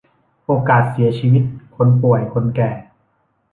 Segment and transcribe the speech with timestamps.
[0.45, 1.43] โอกาสเสียชีวิต
[1.75, 2.71] คนป่วย คนแก่